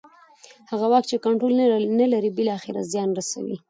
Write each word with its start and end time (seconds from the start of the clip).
هغه 0.71 0.85
واک 0.91 1.03
چې 1.11 1.21
کنټرول 1.25 1.53
نه 1.99 2.05
لري 2.13 2.29
بالاخره 2.37 2.87
زیان 2.91 3.09
رسوي 3.19 3.55